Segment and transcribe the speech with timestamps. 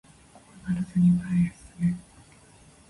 [0.65, 1.95] 怖がらずに前へ進め